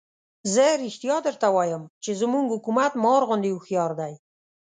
[0.53, 4.13] زه رښتیا درته وایم چې زموږ حکومت مار غوندې هوښیار دی.